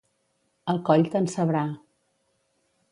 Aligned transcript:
El 0.73 0.81
coll 0.87 1.05
te'n 1.17 1.31
sabrà. 1.35 1.65